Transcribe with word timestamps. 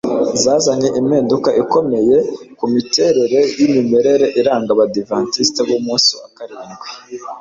zazanye 0.43 0.89
impinduka 0.99 1.49
ikomeye 1.63 2.15
ku 2.57 2.65
miterere 2.73 3.39
y'imirire 3.59 4.27
iranga 4.39 4.69
abadiventisti 4.75 5.59
b'umunsi 5.67 6.11
wa 6.19 6.27
karindwi 6.37 6.87